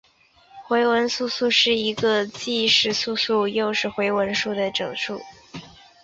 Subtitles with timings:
[0.65, 5.21] 回文素数是一个既是素数又是回文数的整数。